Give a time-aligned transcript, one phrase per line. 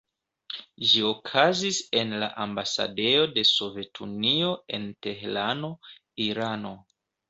[0.91, 5.75] Ĝi okazis en la ambasadejo de Sovetunio en Teherano,
[6.31, 6.79] Irano.